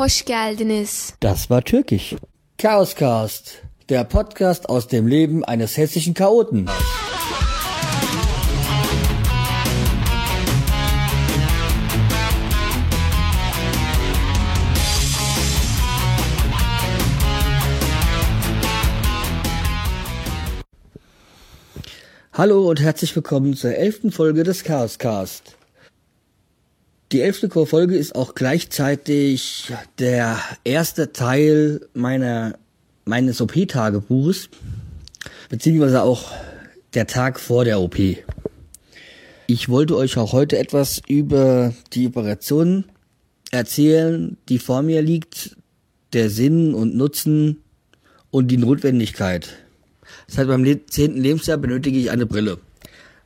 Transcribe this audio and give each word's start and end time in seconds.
Hoş 0.00 0.24
geldiniz. 0.24 1.12
Das 1.20 1.50
war 1.50 1.60
türkisch. 1.60 2.16
Chaoscast, 2.56 3.62
der 3.90 4.04
Podcast 4.04 4.66
aus 4.70 4.88
dem 4.88 5.06
Leben 5.06 5.44
eines 5.44 5.76
hessischen 5.76 6.14
Chaoten. 6.14 6.70
Hallo 22.32 22.70
und 22.70 22.80
herzlich 22.80 23.14
willkommen 23.14 23.54
zur 23.54 23.74
elften 23.74 24.12
Folge 24.12 24.44
des 24.44 24.64
Chaoscast. 24.64 25.59
Die 27.12 27.22
elfte 27.22 27.50
Folge 27.66 27.96
ist 27.96 28.14
auch 28.14 28.36
gleichzeitig 28.36 29.72
der 29.98 30.38
erste 30.62 31.12
Teil 31.12 31.88
meiner 31.92 32.56
meines 33.04 33.40
OP-Tagebuches, 33.40 34.48
beziehungsweise 35.48 36.02
auch 36.02 36.30
der 36.94 37.08
Tag 37.08 37.40
vor 37.40 37.64
der 37.64 37.80
OP. 37.80 37.98
Ich 39.48 39.68
wollte 39.68 39.96
euch 39.96 40.16
auch 40.18 40.32
heute 40.32 40.56
etwas 40.56 41.02
über 41.08 41.74
die 41.92 42.06
Operation 42.06 42.84
erzählen, 43.50 44.36
die 44.48 44.60
vor 44.60 44.82
mir 44.82 45.02
liegt, 45.02 45.56
der 46.12 46.30
Sinn 46.30 46.74
und 46.74 46.94
Nutzen 46.94 47.64
und 48.30 48.52
die 48.52 48.56
Notwendigkeit. 48.56 49.48
Seit 50.28 50.46
meinem 50.46 50.86
zehnten 50.88 51.20
Lebensjahr 51.20 51.58
benötige 51.58 51.98
ich 51.98 52.12
eine 52.12 52.26
Brille. 52.26 52.58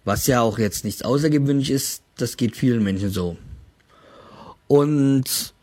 Was 0.07 0.27
ja 0.27 0.41
auch 0.41 0.59
jetzt 0.59 0.87
nichts 0.87 1.03
außergewöhnlich 1.03 1.71
ist, 1.71 2.03
das 2.17 2.39
geht 2.39 2.57
vielen 2.57 2.83
Menschen 2.83 3.11
so. 3.11 3.37
Und 4.67 5.55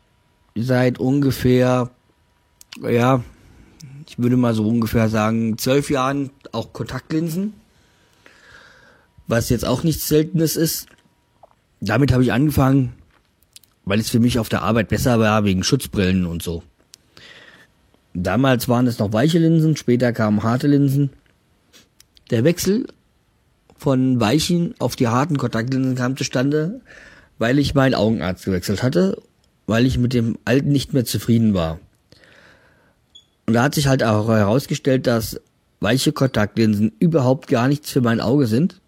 seit 0.56 1.00
ungefähr, 1.00 1.90
ja, 2.82 3.24
ich 4.08 4.20
würde 4.20 4.38
mal 4.38 4.54
so 4.54 4.68
ungefähr 4.68 5.10
sagen, 5.10 5.58
zwölf 5.58 5.90
Jahren 5.90 6.32
auch 6.52 6.74
Kontaktlinsen. 6.74 7.54
Was 9.28 9.50
jetzt 9.50 9.66
auch 9.66 9.84
nichts 9.84 10.08
Seltenes 10.08 10.56
ist. 10.56 10.88
Damit 11.80 12.12
habe 12.12 12.24
ich 12.24 12.34
angefangen, 12.34 12.94
weil 13.86 14.00
es 14.00 14.10
für 14.10 14.20
mich 14.20 14.38
auf 14.38 14.50
der 14.50 14.62
Arbeit 14.62 14.90
besser 14.90 15.20
war, 15.20 15.46
wegen 15.46 15.64
Schutzbrillen 15.64 16.26
und 16.26 16.44
so. 16.44 16.64
Damals 18.14 18.68
waren 18.68 18.88
es 18.88 19.00
noch 19.00 19.14
weiche 19.14 19.40
Linsen, 19.40 19.78
später 19.78 20.12
kamen 20.12 20.44
harte 20.44 20.68
Linsen. 20.68 21.12
Der 22.30 22.44
Wechsel 22.44 22.86
von 23.78 24.20
weichen 24.20 24.76
auf 24.80 24.96
die 24.96 25.08
harten 25.08 25.38
Kontaktlinsen 25.38 25.96
kam 25.96 26.18
zustande, 26.18 26.82
weil 27.42 27.58
ich 27.58 27.74
meinen 27.74 27.96
Augenarzt 27.96 28.46
gewechselt 28.46 28.84
hatte, 28.84 29.20
weil 29.66 29.88
ich 29.88 29.98
mit 29.98 30.14
dem 30.14 30.38
alten 30.46 30.72
nicht 30.72 30.94
mehr 30.94 31.06
zufrieden 31.06 31.56
war. 31.56 31.80
Und 33.48 33.56
da 33.56 33.64
hat 33.64 33.74
sich 33.74 33.88
halt 33.88 34.04
auch 34.04 34.28
herausgestellt, 34.28 35.08
dass 35.08 35.42
weiche 35.80 36.12
Kontaktlinsen 36.12 36.92
überhaupt 37.00 37.48
gar 37.48 37.68
nichts 37.68 37.90
für 37.90 38.02
mein 38.02 38.22
Auge 38.22 38.46
sind, 38.46 38.80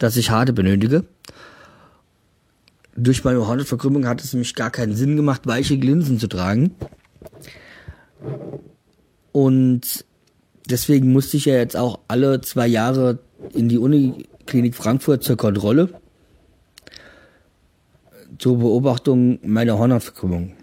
dass 0.00 0.16
ich 0.16 0.30
harte 0.30 0.52
benötige. 0.52 1.04
Durch 2.96 3.22
meine 3.22 3.46
Hornhautverkrümmung 3.46 4.08
hat 4.08 4.20
es 4.20 4.32
nämlich 4.32 4.56
gar 4.56 4.72
keinen 4.72 4.96
Sinn 4.96 5.14
gemacht, 5.14 5.42
weiche 5.46 5.76
Linsen 5.76 6.18
zu 6.18 6.26
tragen. 6.26 6.74
Und 9.30 10.04
deswegen 10.68 11.12
musste 11.12 11.36
ich 11.36 11.44
ja 11.44 11.54
jetzt 11.54 11.76
auch 11.76 12.00
alle 12.08 12.40
zwei 12.40 12.66
Jahre 12.66 13.20
in 13.54 13.68
die 13.68 13.78
Uniklinik 13.78 14.74
Frankfurt 14.74 15.22
zur 15.22 15.36
Kontrolle, 15.36 15.90
zur 18.38 18.58
Beobachtung 18.58 19.38
meiner 19.42 19.78
Hornhautverkrümmung. 19.78 20.54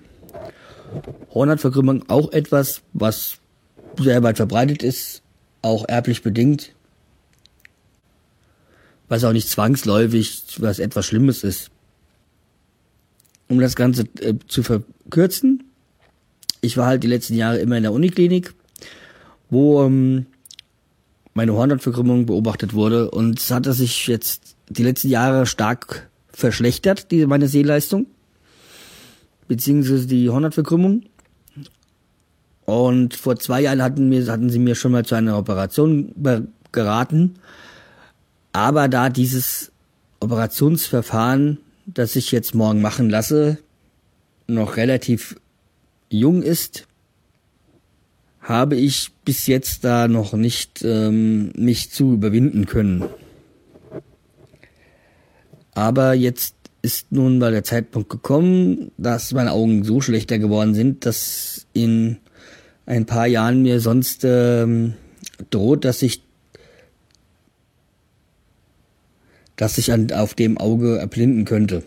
Hornhautverkrümmung 1.34 2.09
auch 2.09 2.31
etwas, 2.31 2.81
was 2.94 3.38
sehr 3.98 4.23
weit 4.23 4.38
verbreitet 4.38 4.84
ist, 4.84 5.22
auch 5.62 5.86
erblich 5.88 6.22
bedingt, 6.22 6.73
was 9.08 9.24
auch 9.24 9.34
nicht 9.34 9.50
zwangsläufig 9.50 10.44
was 10.59 10.80
etwas 10.80 11.06
Schlimmes 11.06 11.44
ist. 11.44 11.69
Um 13.47 13.59
das 13.59 13.75
Ganze 13.75 14.03
äh, 14.19 14.36
zu 14.47 14.63
verkürzen, 14.63 15.63
ich 16.62 16.78
war 16.78 16.88
halt 16.88 17.03
die 17.03 17.07
letzten 17.07 17.36
Jahre 17.36 17.59
immer 17.59 17.78
in 17.78 17.84
der 17.84 17.94
Uniklinik 17.94 18.53
wo 19.50 19.84
ähm, 19.84 20.25
meine 21.34 21.53
Hornhautverkrümmung 21.53 22.25
beobachtet 22.25 22.74
wurde 22.74 23.12
und 23.12 23.40
es 23.40 23.52
hatte 23.52 23.74
sich 23.74 24.07
jetzt 24.07 24.56
die 24.69 24.84
letzten 24.84 25.09
Jahre 25.09 25.46
stark 25.46 26.09
verschlechtert, 26.35 27.12
diese 27.12 27.28
meine 27.28 27.47
Sehleistung, 27.47 28.07
beziehungsweise 29.47 30.06
die 30.06 30.29
Hornhautverkrümmung. 30.29 31.03
Und 32.66 33.13
vor 33.13 33.38
zwei 33.38 33.62
Jahren 33.62 33.81
hatten, 33.81 34.09
mir, 34.09 34.25
hatten 34.28 34.50
sie 34.50 34.59
mir 34.59 34.75
schon 34.75 34.91
mal 34.91 35.06
zu 35.06 35.16
einer 35.16 35.38
Operation 35.38 36.13
geraten. 36.72 37.35
Aber 38.53 38.88
da 38.88 39.09
dieses 39.09 39.72
Operationsverfahren, 40.19 41.59
das 41.85 42.16
ich 42.16 42.31
jetzt 42.31 42.56
morgen 42.56 42.81
machen 42.81 43.09
lasse, 43.09 43.59
noch 44.47 44.78
relativ 44.78 45.35
jung 46.09 46.41
ist, 46.41 46.88
habe 48.41 48.75
ich 48.75 49.12
bis 49.25 49.47
jetzt 49.47 49.84
da 49.84 50.07
noch 50.07 50.34
nicht 50.34 50.84
ähm, 50.84 51.51
mich 51.56 51.91
zu 51.91 52.13
überwinden 52.13 52.66
können. 52.66 53.06
Aber 55.75 56.13
jetzt 56.13 56.56
ist 56.81 57.12
nun 57.12 57.38
mal 57.38 57.52
der 57.52 57.63
Zeitpunkt 57.63 58.09
gekommen, 58.09 58.91
dass 58.97 59.34
meine 59.34 59.52
Augen 59.52 59.84
so 59.84 60.02
schlechter 60.02 60.40
geworden 60.40 60.74
sind, 60.74 61.06
dass 61.06 61.68
in 61.74 62.18
ein 62.86 63.06
paar 63.06 63.28
Jahren 63.28 63.62
mir 63.62 63.80
sonst 63.80 64.24
ähm, 64.24 64.94
droht, 65.50 65.86
dass 65.86 66.02
ich 66.02 66.24
dass 69.56 69.78
ich 69.78 69.91
an, 69.91 70.12
auf 70.12 70.34
dem 70.34 70.58
Auge 70.58 70.97
erblinden 70.97 71.46
könnte. 71.46 71.84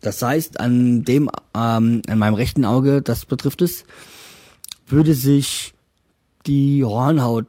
Das 0.00 0.20
heißt, 0.20 0.58
an 0.58 1.04
dem, 1.04 1.30
ähm, 1.54 2.02
an 2.08 2.18
meinem 2.18 2.34
rechten 2.34 2.64
Auge, 2.64 3.00
das 3.00 3.24
betrifft 3.24 3.62
es, 3.62 3.84
würde 4.88 5.14
sich 5.14 5.72
die 6.46 6.84
Hornhaut 6.84 7.46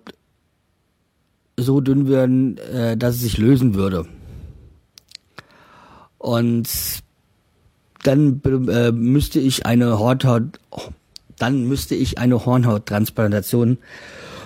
so 1.64 1.82
dünn 1.82 2.08
werden, 2.08 2.58
äh, 2.58 2.96
dass 2.96 3.16
es 3.16 3.22
sich 3.22 3.38
lösen 3.38 3.74
würde. 3.74 4.06
Und 6.18 6.70
dann 8.04 8.42
äh, 8.44 8.92
müsste 8.92 9.40
ich 9.40 9.66
eine 9.66 10.00
Hornhaut, 10.00 10.60
dann 11.38 11.68
müsste 11.68 11.96
ich 11.96 12.18
eine 12.18 12.46
Hornhauttransplantation 12.46 13.78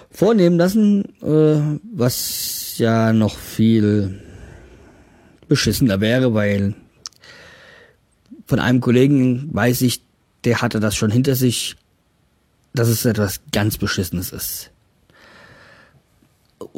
vornehmen 0.10 0.58
lassen, 0.58 1.06
äh, 1.22 1.80
was 1.94 2.78
ja 2.78 3.14
noch 3.14 3.38
viel 3.38 4.22
beschissener 5.48 6.02
wäre, 6.02 6.34
weil 6.34 6.74
von 8.46 8.60
einem 8.60 8.82
Kollegen 8.82 9.50
weiß 9.54 9.82
ich, 9.82 10.02
der 10.44 10.62
hatte 10.62 10.80
das 10.80 10.96
schon 10.96 11.12
hinter 11.12 11.36
sich, 11.36 11.76
dass 12.74 12.88
es 12.88 13.06
etwas 13.06 13.42
ganz 13.52 13.78
Beschissenes 13.78 14.32
ist. 14.32 14.72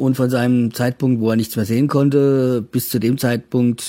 Und 0.00 0.14
von 0.14 0.30
seinem 0.30 0.72
Zeitpunkt, 0.72 1.20
wo 1.20 1.28
er 1.28 1.36
nichts 1.36 1.56
mehr 1.56 1.66
sehen 1.66 1.86
konnte, 1.86 2.62
bis 2.62 2.88
zu 2.88 2.98
dem 2.98 3.18
Zeitpunkt 3.18 3.82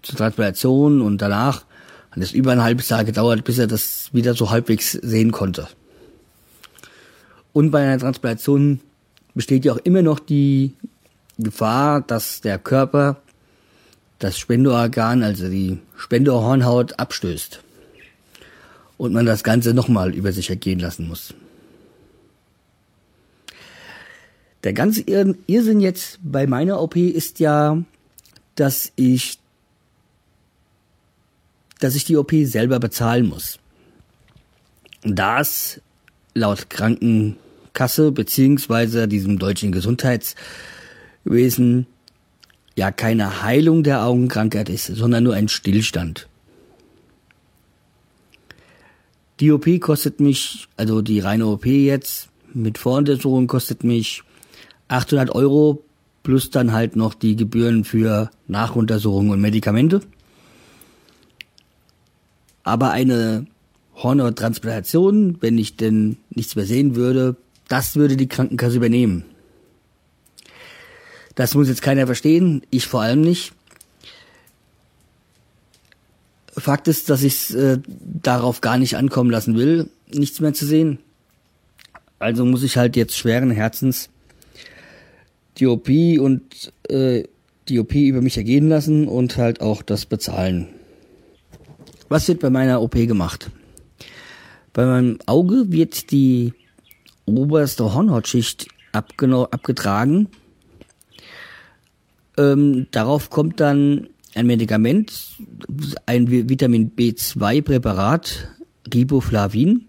zur 0.00 0.16
Transplantation 0.16 1.02
und 1.02 1.20
danach 1.20 1.66
hat 2.10 2.22
es 2.22 2.32
über 2.32 2.52
ein 2.52 2.62
halbes 2.62 2.88
Jahr 2.88 3.04
gedauert, 3.04 3.44
bis 3.44 3.58
er 3.58 3.66
das 3.66 4.08
wieder 4.14 4.32
so 4.32 4.48
halbwegs 4.48 4.92
sehen 4.92 5.30
konnte. 5.30 5.68
Und 7.52 7.70
bei 7.70 7.82
einer 7.82 7.98
Transplantation 7.98 8.80
besteht 9.34 9.66
ja 9.66 9.74
auch 9.74 9.80
immer 9.84 10.00
noch 10.00 10.20
die 10.20 10.72
Gefahr, 11.36 12.00
dass 12.00 12.40
der 12.40 12.58
Körper 12.58 13.18
das 14.20 14.38
Spenderorgan, 14.38 15.22
also 15.22 15.50
die 15.50 15.80
Spenderhornhaut, 15.98 16.98
abstößt. 16.98 17.60
Und 18.96 19.12
man 19.12 19.26
das 19.26 19.44
Ganze 19.44 19.74
nochmal 19.74 20.14
über 20.14 20.32
sich 20.32 20.48
ergehen 20.48 20.78
lassen 20.78 21.08
muss. 21.08 21.34
Der 24.64 24.72
ganze 24.72 25.02
Irrsinn 25.02 25.80
jetzt 25.80 26.18
bei 26.22 26.46
meiner 26.46 26.80
OP 26.80 26.96
ist 26.96 27.38
ja, 27.38 27.82
dass 28.54 28.92
ich, 28.96 29.38
dass 31.80 31.94
ich 31.94 32.04
die 32.04 32.16
OP 32.16 32.32
selber 32.44 32.80
bezahlen 32.80 33.28
muss. 33.28 33.58
Das 35.02 35.82
laut 36.32 36.70
Krankenkasse 36.70 38.10
beziehungsweise 38.10 39.06
diesem 39.06 39.38
deutschen 39.38 39.70
Gesundheitswesen 39.70 41.86
ja 42.74 42.90
keine 42.90 43.42
Heilung 43.42 43.82
der 43.82 44.02
Augenkrankheit 44.02 44.70
ist, 44.70 44.86
sondern 44.86 45.24
nur 45.24 45.34
ein 45.34 45.48
Stillstand. 45.48 46.26
Die 49.40 49.52
OP 49.52 49.68
kostet 49.80 50.20
mich, 50.20 50.68
also 50.78 51.02
die 51.02 51.20
reine 51.20 51.48
OP 51.48 51.66
jetzt 51.66 52.30
mit 52.54 52.78
Voruntersuchung 52.78 53.46
kostet 53.46 53.84
mich 53.84 54.22
800 54.88 55.30
Euro 55.34 55.84
plus 56.22 56.50
dann 56.50 56.72
halt 56.72 56.96
noch 56.96 57.14
die 57.14 57.36
Gebühren 57.36 57.84
für 57.84 58.30
Nachuntersuchungen 58.48 59.30
und 59.30 59.40
Medikamente. 59.40 60.00
Aber 62.64 62.90
eine 62.90 63.46
Hornhauttransplantation, 63.96 65.36
wenn 65.40 65.58
ich 65.58 65.76
denn 65.76 66.16
nichts 66.30 66.56
mehr 66.56 66.64
sehen 66.66 66.96
würde, 66.96 67.36
das 67.68 67.96
würde 67.96 68.16
die 68.16 68.28
Krankenkasse 68.28 68.76
übernehmen. 68.76 69.24
Das 71.34 71.54
muss 71.54 71.68
jetzt 71.68 71.82
keiner 71.82 72.06
verstehen, 72.06 72.62
ich 72.70 72.86
vor 72.86 73.02
allem 73.02 73.20
nicht. 73.20 73.52
Fakt 76.56 76.88
ist, 76.88 77.10
dass 77.10 77.22
ich 77.22 77.34
es 77.34 77.54
äh, 77.54 77.78
darauf 77.88 78.60
gar 78.60 78.78
nicht 78.78 78.96
ankommen 78.96 79.30
lassen 79.30 79.56
will, 79.56 79.90
nichts 80.12 80.40
mehr 80.40 80.54
zu 80.54 80.66
sehen. 80.66 80.98
Also 82.20 82.44
muss 82.44 82.62
ich 82.62 82.76
halt 82.76 82.96
jetzt 82.96 83.18
schweren 83.18 83.50
Herzens 83.50 84.08
die 85.58 85.66
OP 85.66 85.88
und 85.88 86.72
äh, 86.88 87.24
die 87.68 87.80
OP 87.80 87.94
über 87.94 88.20
mich 88.20 88.36
ergehen 88.36 88.68
lassen 88.68 89.08
und 89.08 89.36
halt 89.36 89.60
auch 89.60 89.82
das 89.82 90.06
bezahlen. 90.06 90.68
Was 92.08 92.28
wird 92.28 92.40
bei 92.40 92.50
meiner 92.50 92.82
OP 92.82 92.92
gemacht? 92.94 93.50
Bei 94.72 94.84
meinem 94.84 95.18
Auge 95.26 95.70
wird 95.70 96.10
die 96.10 96.52
oberste 97.26 97.94
Hornhautschicht 97.94 98.66
abgetragen. 98.92 100.28
Ähm, 102.36 102.86
darauf 102.90 103.30
kommt 103.30 103.60
dann 103.60 104.08
ein 104.34 104.46
Medikament, 104.46 105.12
ein 106.06 106.30
Vitamin 106.30 106.92
B2-Präparat, 106.94 108.48
Riboflavin. 108.92 109.86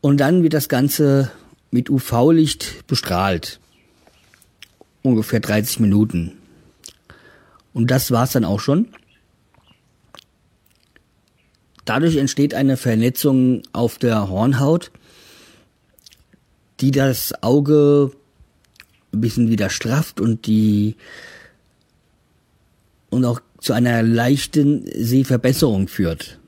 Und 0.00 0.18
dann 0.18 0.42
wird 0.42 0.54
das 0.54 0.68
Ganze 0.68 1.30
mit 1.70 1.90
UV-Licht 1.90 2.86
bestrahlt. 2.86 3.60
Ungefähr 5.02 5.40
30 5.40 5.80
Minuten. 5.80 6.32
Und 7.72 7.90
das 7.90 8.10
war's 8.10 8.32
dann 8.32 8.44
auch 8.44 8.60
schon. 8.60 8.88
Dadurch 11.84 12.16
entsteht 12.16 12.52
eine 12.52 12.76
Vernetzung 12.76 13.62
auf 13.72 13.98
der 13.98 14.28
Hornhaut, 14.28 14.90
die 16.80 16.90
das 16.90 17.42
Auge 17.42 18.12
ein 19.12 19.20
bisschen 19.20 19.48
wieder 19.48 19.70
strafft 19.70 20.20
und 20.20 20.46
die 20.46 20.96
und 23.10 23.24
auch 23.24 23.40
zu 23.58 23.72
einer 23.72 24.02
leichten 24.02 24.84
Sehverbesserung 24.86 25.88
führt. 25.88 26.38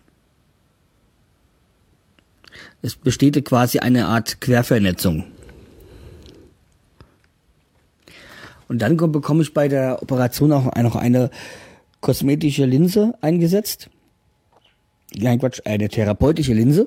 Es 2.82 2.96
besteht 2.96 3.43
quasi 3.44 3.79
eine 3.79 4.06
Art 4.06 4.41
Quervernetzung. 4.41 5.25
Und 8.70 8.78
dann 8.82 8.96
bekomme 8.96 9.43
ich 9.43 9.52
bei 9.52 9.67
der 9.67 10.00
Operation 10.00 10.52
auch 10.52 10.76
noch 10.76 10.94
eine 10.94 11.31
kosmetische 12.00 12.67
Linse 12.67 13.14
eingesetzt. 13.20 13.90
Nein, 15.12 15.40
Quatsch, 15.40 15.61
eine 15.64 15.88
therapeutische 15.88 16.55
Linse. 16.55 16.87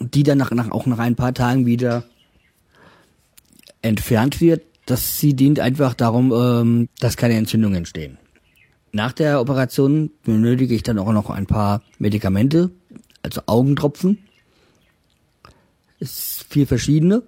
Die 0.00 0.24
dann 0.24 0.38
nach, 0.38 0.50
nach, 0.50 0.72
auch 0.72 0.86
nach 0.86 0.98
ein 0.98 1.14
paar 1.14 1.34
Tagen 1.34 1.66
wieder 1.66 2.02
entfernt 3.80 4.40
wird. 4.40 4.62
Das 4.86 5.20
sie 5.20 5.34
dient 5.34 5.60
einfach 5.60 5.94
darum, 5.94 6.32
ähm, 6.32 6.88
dass 6.98 7.16
keine 7.16 7.34
Entzündungen 7.34 7.76
entstehen. 7.76 8.18
Nach 8.90 9.12
der 9.12 9.40
Operation 9.40 10.10
benötige 10.24 10.74
ich 10.74 10.82
dann 10.82 10.98
auch 10.98 11.12
noch 11.12 11.30
ein 11.30 11.46
paar 11.46 11.80
Medikamente, 12.00 12.72
also 13.22 13.42
Augentropfen. 13.46 14.18
Es 16.00 16.44
vier 16.48 16.66
verschiedene. 16.66 17.22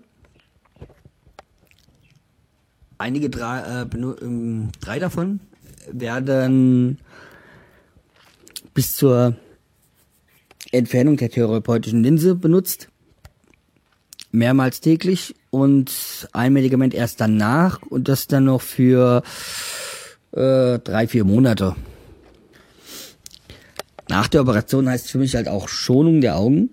Einige 3.03 3.31
drei, 3.31 3.59
äh, 3.59 3.97
ähm, 4.23 4.71
drei 4.81 5.01
davon 5.01 5.41
werden 5.91 6.99
bis 8.75 8.95
zur 8.95 9.35
Entfernung 10.71 11.17
der 11.17 11.29
therapeutischen 11.29 12.05
Linse 12.05 12.37
benutzt. 12.37 12.91
Mehrmals 14.31 14.81
täglich 14.81 15.35
und 15.51 16.29
ein 16.31 16.53
Medikament 16.53 16.95
erst 16.95 17.21
danach 17.21 17.83
und 17.83 18.07
das 18.07 18.29
dann 18.29 18.45
noch 18.45 18.63
für 18.63 19.25
äh, 20.31 20.79
drei, 20.79 21.09
vier 21.09 21.25
Monate. 21.25 21.75
Nach 24.09 24.29
der 24.29 24.43
Operation 24.43 24.89
heißt 24.89 25.07
es 25.07 25.11
für 25.11 25.19
mich 25.19 25.35
halt 25.35 25.49
auch 25.49 25.69
Schonung 25.69 26.21
der 26.21 26.37
Augen. 26.37 26.71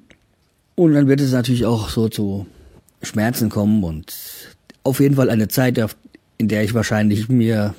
Und 0.75 0.93
dann 0.93 1.07
wird 1.07 1.21
es 1.21 1.31
natürlich 1.31 1.65
auch 1.65 1.89
so 1.89 2.07
zu 2.07 2.45
Schmerzen 3.01 3.49
kommen 3.49 3.83
und 3.83 4.13
auf 4.83 4.99
jeden 4.99 5.15
Fall 5.15 5.31
eine 5.31 5.47
Zeit, 5.47 5.79
in 6.39 6.47
der 6.47 6.63
ich 6.63 6.73
wahrscheinlich 6.73 7.29
mir 7.29 7.75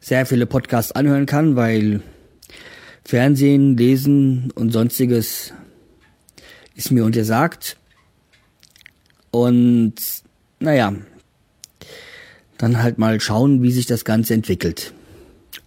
sehr 0.00 0.26
viele 0.26 0.44
Podcasts 0.46 0.92
anhören 0.92 1.24
kann, 1.26 1.56
weil 1.56 2.02
Fernsehen, 3.04 3.76
Lesen 3.76 4.50
und 4.54 4.72
sonstiges 4.72 5.52
ist 6.74 6.90
mir 6.90 7.04
untersagt. 7.04 7.76
Und 9.30 9.94
naja, 10.58 10.94
dann 12.58 12.82
halt 12.82 12.98
mal 12.98 13.20
schauen, 13.20 13.62
wie 13.62 13.70
sich 13.70 13.86
das 13.86 14.04
Ganze 14.04 14.34
entwickelt. 14.34 14.92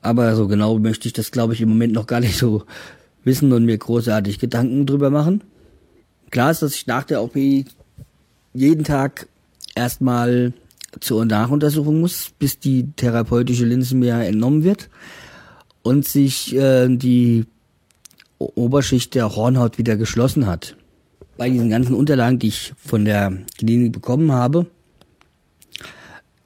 Aber 0.00 0.36
so 0.36 0.46
genau 0.46 0.78
möchte 0.78 1.08
ich 1.08 1.12
das, 1.12 1.30
glaube 1.30 1.54
ich, 1.54 1.60
im 1.60 1.70
Moment 1.70 1.92
noch 1.92 2.06
gar 2.06 2.20
nicht 2.20 2.38
so 2.38 2.64
wissen 3.24 3.52
und 3.52 3.64
mir 3.64 3.78
großartig 3.78 4.38
Gedanken 4.38 4.86
drüber 4.86 5.10
machen. 5.10 5.42
Klar 6.30 6.50
ist, 6.50 6.62
dass 6.62 6.74
ich 6.74 6.86
nach 6.86 7.04
der 7.04 7.22
OP 7.22 7.36
jeden 8.54 8.84
Tag 8.84 9.28
erstmal 9.74 10.52
zur 11.00 11.24
Nachuntersuchung 11.24 12.00
muss, 12.00 12.30
bis 12.38 12.58
die 12.58 12.90
therapeutische 12.96 13.64
Linse 13.64 13.94
mir 13.94 14.14
entnommen 14.14 14.64
wird 14.64 14.88
und 15.82 16.04
sich 16.06 16.54
äh, 16.54 16.88
die 16.88 17.46
Oberschicht 18.38 19.14
der 19.14 19.34
Hornhaut 19.34 19.78
wieder 19.78 19.96
geschlossen 19.96 20.46
hat. 20.46 20.76
Bei 21.36 21.48
diesen 21.50 21.70
ganzen 21.70 21.94
Unterlagen, 21.94 22.38
die 22.38 22.48
ich 22.48 22.72
von 22.76 23.04
der 23.04 23.32
Klinik 23.58 23.92
bekommen 23.92 24.32
habe, 24.32 24.66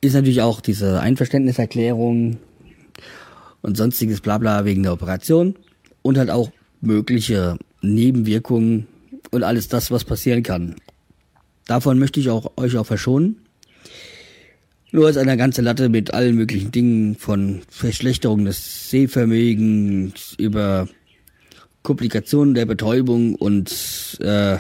ist 0.01 0.15
natürlich 0.15 0.43
auch 0.43 0.61
diese 0.61 1.01
Einverständniserklärung 1.01 2.39
und 3.63 3.77
sonstiges 3.77 4.21
Blabla 4.21 4.65
wegen 4.65 4.83
der 4.83 4.93
Operation 4.93 5.55
und 6.03 6.19
halt 6.19 6.31
auch 6.31 6.51
mögliche 6.81 7.59
Nebenwirkungen 7.81 8.87
und 9.31 9.45
alles 9.45 9.69
das, 9.69 9.91
was 9.91 10.05
passieren 10.05 10.43
kann. 10.43 10.77
Davon 11.67 11.99
möchte 11.99 12.21
ich 12.21 12.29
auch 12.29 12.53
euch 12.57 12.77
auch 12.77 12.87
verschonen. 12.87 13.37
Nur 14.91 15.07
als 15.07 15.17
eine 15.17 15.37
ganze 15.37 15.63
Latte 15.63 15.89
mit 15.89 16.13
allen 16.13 16.37
möglichen 16.37 16.71
Dingen 16.71 17.15
von 17.15 17.63
Verschlechterung 17.69 18.45
des 18.45 18.91
Sehvermögens 18.91 20.35
über 20.37 20.89
Komplikationen 21.83 22.55
der 22.55 22.67
Betäubung 22.67 23.35
und 23.35 24.19
äh, 24.21 24.59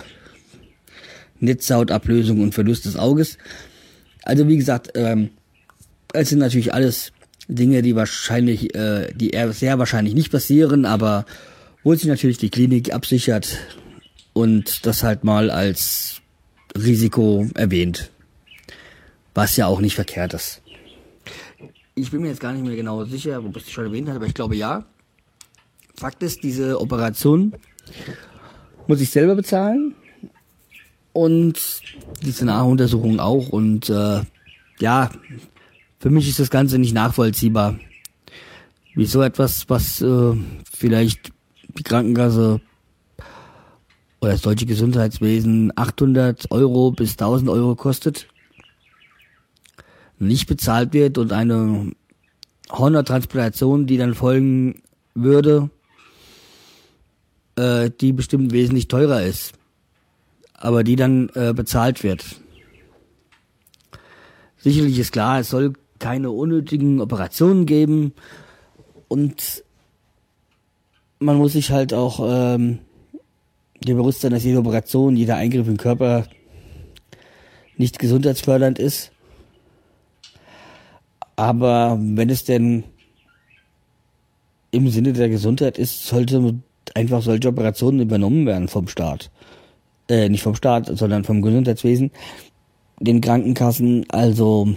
Netzhautablösung 1.40 2.40
und 2.40 2.54
Verlust 2.54 2.84
des 2.84 2.96
Auges. 2.96 3.38
Also 4.22 4.48
wie 4.48 4.56
gesagt, 4.56 4.92
ähm, 4.94 5.30
es 6.12 6.28
sind 6.28 6.38
natürlich 6.38 6.72
alles 6.72 7.12
Dinge, 7.48 7.82
die 7.82 7.96
wahrscheinlich, 7.96 8.74
äh, 8.74 9.12
die 9.14 9.30
eher 9.30 9.52
sehr 9.52 9.78
wahrscheinlich 9.78 10.14
nicht 10.14 10.30
passieren, 10.30 10.84
aber 10.84 11.26
wo 11.82 11.94
sich 11.94 12.06
natürlich 12.06 12.38
die 12.38 12.50
Klinik 12.50 12.94
absichert 12.94 13.58
und 14.32 14.86
das 14.86 15.02
halt 15.02 15.24
mal 15.24 15.50
als 15.50 16.20
Risiko 16.76 17.48
erwähnt. 17.54 18.10
Was 19.34 19.56
ja 19.56 19.66
auch 19.66 19.80
nicht 19.80 19.94
verkehrt 19.94 20.34
ist. 20.34 20.62
Ich 21.94 22.10
bin 22.10 22.22
mir 22.22 22.28
jetzt 22.28 22.40
gar 22.40 22.52
nicht 22.52 22.64
mehr 22.64 22.76
genau 22.76 23.04
sicher, 23.04 23.38
ob 23.44 23.56
ich 23.56 23.64
es 23.64 23.70
schon 23.70 23.86
erwähnt 23.86 24.08
habe, 24.08 24.18
aber 24.18 24.26
ich 24.26 24.34
glaube 24.34 24.56
ja. 24.56 24.84
Fakt 25.96 26.22
ist, 26.22 26.42
diese 26.42 26.80
Operation 26.80 27.52
muss 28.86 29.00
ich 29.00 29.10
selber 29.10 29.34
bezahlen 29.34 29.94
und 31.12 31.82
diese 32.22 32.44
Nachuntersuchung 32.44 33.20
auch 33.20 33.48
und 33.48 33.88
äh, 33.88 34.22
ja, 34.78 35.10
für 35.98 36.10
mich 36.10 36.28
ist 36.28 36.40
das 36.40 36.50
Ganze 36.50 36.78
nicht 36.78 36.94
nachvollziehbar. 36.94 37.78
Wieso 38.94 39.22
etwas, 39.22 39.68
was 39.68 40.02
äh, 40.02 40.34
vielleicht 40.70 41.32
die 41.78 41.82
Krankenkasse 41.82 42.60
oder 44.20 44.32
das 44.32 44.42
deutsche 44.42 44.66
Gesundheitswesen 44.66 45.72
800 45.76 46.50
Euro 46.50 46.92
bis 46.92 47.12
1000 47.12 47.48
Euro 47.50 47.74
kostet, 47.74 48.28
nicht 50.18 50.46
bezahlt 50.46 50.92
wird 50.92 51.18
und 51.18 51.32
eine 51.32 51.92
Hornertransplantation, 52.70 53.86
die 53.86 53.96
dann 53.96 54.14
folgen 54.14 54.82
würde, 55.14 55.70
äh, 57.56 57.90
die 58.00 58.12
bestimmt 58.12 58.52
wesentlich 58.52 58.88
teurer 58.88 59.22
ist. 59.22 59.52
aber 60.62 60.84
die 60.84 60.94
dann 60.94 61.28
äh, 61.34 61.52
bezahlt 61.52 62.04
wird. 62.04 62.24
Sicherlich 64.58 64.96
ist 64.98 65.10
klar, 65.10 65.40
es 65.40 65.50
soll 65.50 65.72
keine 65.98 66.30
unnötigen 66.30 67.00
Operationen 67.00 67.66
geben 67.66 68.12
und 69.08 69.64
man 71.18 71.36
muss 71.36 71.54
sich 71.54 71.72
halt 71.72 71.92
auch 71.92 72.20
ähm, 72.22 72.78
dir 73.82 73.96
bewusst 73.96 74.20
sein, 74.20 74.30
dass 74.30 74.44
jede 74.44 74.58
Operation, 74.58 75.16
jeder 75.16 75.36
Eingriff 75.36 75.66
im 75.66 75.78
Körper 75.78 76.26
nicht 77.76 77.98
gesundheitsfördernd 77.98 78.78
ist. 78.78 79.10
Aber 81.34 81.98
wenn 82.00 82.30
es 82.30 82.44
denn 82.44 82.84
im 84.70 84.88
Sinne 84.90 85.12
der 85.12 85.28
Gesundheit 85.28 85.76
ist, 85.76 86.06
sollte 86.06 86.60
einfach 86.94 87.22
solche 87.22 87.48
Operationen 87.48 88.00
übernommen 88.00 88.46
werden 88.46 88.68
vom 88.68 88.88
Staat. 88.88 89.30
Äh, 90.08 90.28
nicht 90.28 90.42
vom 90.42 90.54
Staat, 90.54 90.90
sondern 90.92 91.24
vom 91.24 91.42
Gesundheitswesen, 91.42 92.10
den 93.00 93.20
Krankenkassen. 93.20 94.04
Also, 94.10 94.68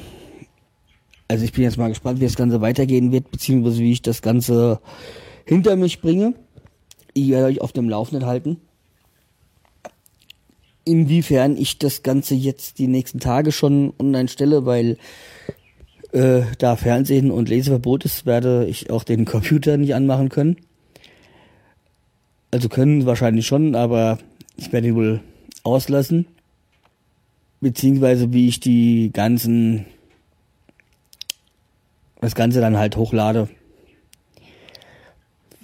also 1.28 1.44
ich 1.44 1.52
bin 1.52 1.64
jetzt 1.64 1.78
mal 1.78 1.90
gespannt, 1.90 2.20
wie 2.20 2.26
das 2.26 2.36
Ganze 2.36 2.62
weitergehen 2.62 3.12
wird, 3.12 3.32
beziehungsweise 3.32 3.80
wie 3.80 3.92
ich 3.92 4.02
das 4.02 4.22
Ganze 4.22 4.80
hinter 5.46 5.76
mich 5.76 6.02
bringe. 6.02 6.36
Ich 7.14 7.30
werde 7.30 7.48
euch 7.48 7.62
auf 7.62 7.72
dem 7.72 7.90
Laufenden 7.90 8.28
halten. 8.28 8.58
Inwiefern 10.84 11.58
ich 11.58 11.80
das 11.80 12.04
Ganze 12.04 12.36
jetzt 12.36 12.78
die 12.78 12.88
nächsten 12.88 13.20
Tage 13.20 13.52
schon 13.52 13.94
online 13.98 14.28
stelle, 14.28 14.66
weil 14.66 14.98
äh, 16.12 16.44
da 16.60 16.76
Fernsehen 16.76 17.32
und 17.32 17.50
Leseverbot 17.50 18.06
ist, 18.06 18.26
werde 18.26 18.66
ich 18.68 18.92
auch 18.92 19.04
den 19.04 19.26
Computer 19.26 19.78
nicht 19.78 19.96
anmachen 19.96 20.30
können. 20.30 20.58
Also 22.56 22.70
können 22.70 23.06
wahrscheinlich 23.06 23.46
schon, 23.46 23.76
aber 23.76 24.18
ich 24.56 24.72
werde 24.72 24.88
ihn 24.88 24.96
wohl 24.96 25.20
auslassen. 25.64 26.26
Beziehungsweise 27.60 28.32
wie 28.32 28.48
ich 28.48 28.62
die 28.62 29.12
ganzen, 29.12 29.86
das 32.22 32.34
Ganze 32.34 32.62
dann 32.62 32.78
halt 32.78 32.96
hochlade. 32.96 33.50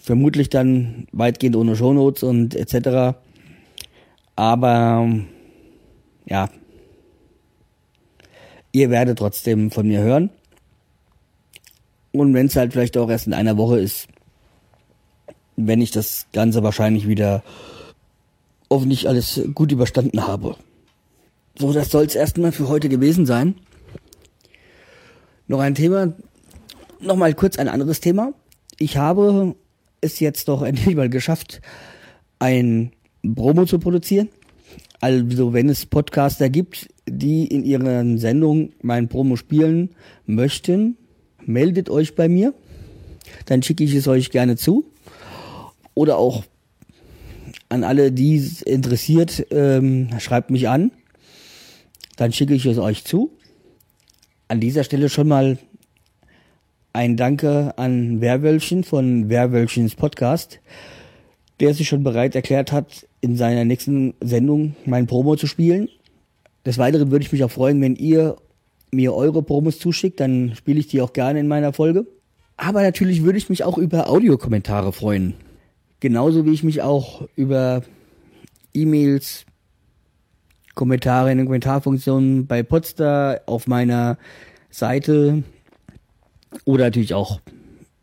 Vermutlich 0.01 0.49
dann 0.49 1.07
weitgehend 1.13 1.55
ohne 1.55 1.77
Shownotes 1.77 2.23
und 2.23 2.55
etc. 2.55 3.17
Aber 4.35 5.09
ja, 6.25 6.49
ihr 8.73 8.89
werdet 8.89 9.19
trotzdem 9.19 9.71
von 9.71 9.87
mir 9.87 10.01
hören. 10.01 10.29
Und 12.11 12.33
wenn 12.33 12.47
es 12.47 12.57
halt 12.57 12.73
vielleicht 12.73 12.97
auch 12.97 13.09
erst 13.09 13.27
in 13.27 13.33
einer 13.33 13.55
Woche 13.55 13.79
ist, 13.79 14.09
wenn 15.55 15.81
ich 15.81 15.91
das 15.91 16.27
Ganze 16.33 16.63
wahrscheinlich 16.63 17.07
wieder 17.07 17.43
hoffentlich 18.69 19.07
alles 19.07 19.41
gut 19.53 19.71
überstanden 19.71 20.25
habe. 20.25 20.55
So, 21.57 21.73
das 21.73 21.91
soll 21.91 22.05
es 22.05 22.15
erstmal 22.15 22.51
für 22.51 22.69
heute 22.69 22.89
gewesen 22.89 23.25
sein. 23.25 23.55
Noch 25.47 25.59
ein 25.59 25.75
Thema, 25.75 26.13
nochmal 27.01 27.33
kurz 27.33 27.57
ein 27.57 27.67
anderes 27.67 27.99
Thema. 27.99 28.33
Ich 28.79 28.97
habe 28.97 29.55
es 29.99 30.19
jetzt 30.19 30.47
doch 30.47 30.61
endlich 30.63 30.95
mal 30.95 31.09
geschafft, 31.09 31.61
ein 32.39 32.91
Promo 33.35 33.65
zu 33.65 33.79
produzieren. 33.79 34.29
Also 35.01 35.53
wenn 35.53 35.67
es 35.67 35.85
Podcaster 35.85 36.49
gibt, 36.49 36.87
die 37.07 37.45
in 37.47 37.63
ihren 37.63 38.17
Sendungen 38.17 38.73
mein 38.81 39.09
Promo 39.09 39.35
spielen 39.35 39.89
möchten, 40.25 40.95
meldet 41.45 41.89
euch 41.89 42.15
bei 42.15 42.29
mir. 42.29 42.53
Dann 43.45 43.63
schicke 43.63 43.83
ich 43.83 43.93
es 43.95 44.07
euch 44.07 44.31
gerne 44.31 44.55
zu. 44.55 44.85
Oder 45.93 46.17
auch 46.17 46.43
an 47.69 47.83
alle, 47.83 48.11
die 48.11 48.37
es 48.37 48.61
interessiert, 48.61 49.47
ähm, 49.51 50.09
schreibt 50.19 50.51
mich 50.51 50.67
an. 50.67 50.91
Dann 52.17 52.33
schicke 52.33 52.53
ich 52.53 52.65
es 52.65 52.77
euch 52.77 53.03
zu. 53.03 53.31
An 54.47 54.59
dieser 54.59 54.83
Stelle 54.83 55.09
schon 55.09 55.27
mal 55.27 55.57
ein 56.93 57.15
Danke 57.15 57.73
an 57.77 58.19
Werwölfchen 58.19 58.83
von 58.83 59.29
Werwölfchens 59.29 59.95
Podcast, 59.95 60.59
der 61.59 61.73
sich 61.73 61.87
schon 61.87 62.03
bereit 62.03 62.35
erklärt 62.35 62.71
hat, 62.71 63.07
in 63.21 63.37
seiner 63.37 63.63
nächsten 63.63 64.13
Sendung 64.19 64.75
mein 64.85 65.07
Promo 65.07 65.35
zu 65.35 65.47
spielen. 65.47 65.87
Des 66.65 66.77
Weiteren 66.77 67.11
würde 67.11 67.23
ich 67.23 67.31
mich 67.31 67.43
auch 67.43 67.51
freuen, 67.51 67.81
wenn 67.81 67.95
ihr 67.95 68.35
mir 68.91 69.13
eure 69.13 69.41
Promos 69.41 69.79
zuschickt, 69.79 70.19
dann 70.19 70.53
spiele 70.55 70.79
ich 70.79 70.87
die 70.87 71.01
auch 71.01 71.13
gerne 71.13 71.39
in 71.39 71.47
meiner 71.47 71.71
Folge. 71.71 72.05
Aber 72.57 72.81
natürlich 72.81 73.23
würde 73.23 73.37
ich 73.37 73.49
mich 73.49 73.63
auch 73.63 73.77
über 73.77 74.09
Audiokommentare 74.09 74.91
freuen. 74.91 75.33
Genauso 76.01 76.45
wie 76.45 76.51
ich 76.51 76.63
mich 76.63 76.81
auch 76.81 77.25
über 77.37 77.83
E-Mails, 78.73 79.45
Kommentare 80.75 81.31
in 81.31 81.37
den 81.37 81.45
Kommentarfunktionen 81.45 82.47
bei 82.47 82.63
Podstar 82.63 83.41
auf 83.45 83.67
meiner 83.67 84.17
Seite 84.69 85.43
oder 86.65 86.85
natürlich 86.85 87.13
auch 87.13 87.39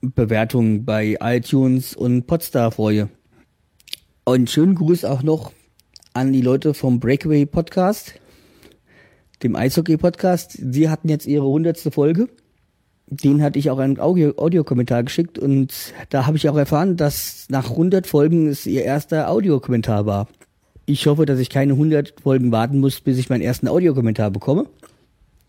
Bewertungen 0.00 0.86
bei 0.86 1.18
iTunes 1.20 1.94
und 1.94 2.26
Podstar 2.26 2.70
freue. 2.72 3.10
Und 4.24 4.48
schönen 4.48 4.74
Gruß 4.74 5.04
auch 5.04 5.22
noch 5.22 5.52
an 6.14 6.32
die 6.32 6.42
Leute 6.42 6.72
vom 6.72 7.00
Breakaway 7.00 7.44
Podcast 7.44 8.14
dem 9.42 9.56
Eishockey-Podcast. 9.56 10.58
Sie 10.72 10.88
hatten 10.88 11.08
jetzt 11.08 11.26
ihre 11.26 11.46
hundertste 11.46 11.90
Folge. 11.90 12.28
Den 13.10 13.42
hatte 13.42 13.58
ich 13.58 13.70
auch 13.70 13.78
einen 13.78 13.98
Audiokommentar 13.98 15.02
geschickt 15.02 15.38
und 15.38 15.72
da 16.10 16.26
habe 16.26 16.36
ich 16.36 16.48
auch 16.48 16.56
erfahren, 16.56 16.96
dass 16.96 17.46
nach 17.48 17.70
100 17.70 18.06
Folgen 18.06 18.48
es 18.48 18.66
ihr 18.66 18.84
erster 18.84 19.30
Audiokommentar 19.30 20.04
war. 20.04 20.28
Ich 20.84 21.06
hoffe, 21.06 21.24
dass 21.24 21.38
ich 21.38 21.48
keine 21.48 21.72
100 21.72 22.20
Folgen 22.22 22.52
warten 22.52 22.80
muss, 22.80 23.00
bis 23.00 23.18
ich 23.18 23.30
meinen 23.30 23.40
ersten 23.40 23.68
Audiokommentar 23.68 24.30
bekomme. 24.30 24.66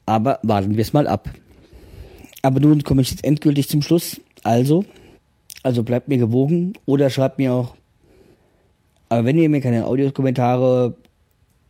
Aber 0.05 0.39
warten 0.43 0.75
wir 0.75 0.81
es 0.81 0.93
mal 0.93 1.07
ab. 1.07 1.29
Aber 2.41 2.59
nun 2.59 2.83
komme 2.83 3.01
ich 3.01 3.11
jetzt 3.11 3.25
endgültig 3.25 3.67
zum 3.67 3.81
Schluss. 3.81 4.21
Also, 4.43 4.85
also 5.63 5.83
bleibt 5.83 6.07
mir 6.07 6.17
gewogen 6.17 6.73
oder 6.85 7.09
schreibt 7.09 7.37
mir 7.37 7.53
auch. 7.53 7.75
Aber 9.09 9.25
wenn 9.25 9.37
ihr 9.37 9.49
mir 9.49 9.61
keine 9.61 9.85
Audiokommentare 9.85 10.95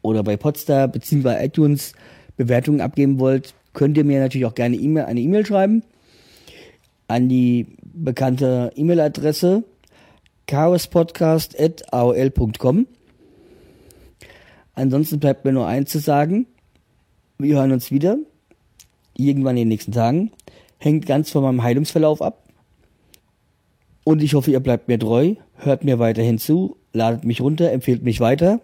oder 0.01 0.23
bei 0.23 0.37
Podstar 0.37 0.87
bzw. 0.87 1.43
iTunes 1.43 1.93
Bewertungen 2.37 2.81
abgeben 2.81 3.19
wollt, 3.19 3.53
könnt 3.79 3.97
ihr 3.97 4.03
mir 4.03 4.19
natürlich 4.19 4.45
auch 4.45 4.55
gerne 4.55 4.77
eine 5.05 5.21
E-Mail 5.21 5.45
schreiben 5.45 5.83
an 7.07 7.29
die 7.29 7.77
bekannte 7.81 8.73
E-Mail-Adresse 8.75 9.63
chaospodcast.aol.com. 10.47 12.87
Ansonsten 14.73 15.21
bleibt 15.21 15.45
mir 15.45 15.53
nur 15.53 15.65
eins 15.65 15.91
zu 15.91 15.99
sagen. 15.99 16.45
Wir 17.37 17.55
hören 17.55 17.71
uns 17.71 17.89
wieder. 17.89 18.17
Irgendwann 19.15 19.55
in 19.55 19.61
den 19.61 19.69
nächsten 19.69 19.93
Tagen. 19.93 20.33
Hängt 20.77 21.05
ganz 21.05 21.31
von 21.31 21.43
meinem 21.43 21.63
Heilungsverlauf 21.63 22.21
ab. 22.21 22.49
Und 24.03 24.21
ich 24.21 24.33
hoffe, 24.33 24.51
ihr 24.51 24.59
bleibt 24.59 24.89
mir 24.89 24.99
treu, 24.99 25.35
hört 25.55 25.85
mir 25.85 25.99
weiterhin 25.99 26.37
zu, 26.37 26.75
ladet 26.91 27.23
mich 27.23 27.39
runter, 27.39 27.71
empfehlt 27.71 28.03
mich 28.03 28.19
weiter. 28.19 28.59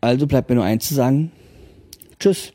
Also 0.00 0.26
bleibt 0.26 0.48
mir 0.48 0.54
nur 0.54 0.64
eins 0.64 0.88
zu 0.88 0.94
sagen. 0.94 1.30
Tschüss. 2.18 2.54